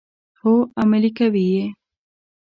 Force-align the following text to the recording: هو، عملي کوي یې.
هو، 0.41 0.53
عملي 0.81 1.11
کوي 1.17 1.45
یې. 1.53 1.63